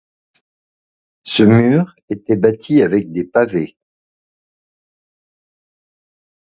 [1.25, 3.77] Ce mur était bâti avec des pavés.